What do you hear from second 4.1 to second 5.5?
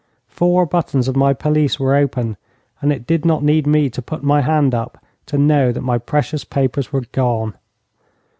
my hand up to